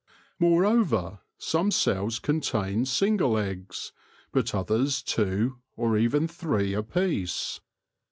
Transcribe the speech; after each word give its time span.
Moreover, 0.39 1.19
some 1.37 1.69
cells 1.69 2.17
contain 2.17 2.85
single 2.85 3.37
eggs, 3.37 3.91
but 4.31 4.55
others 4.55 4.99
two, 5.03 5.59
or 5.77 5.95
even 5.95 6.27
three, 6.27 6.73
apiece. 6.73 7.59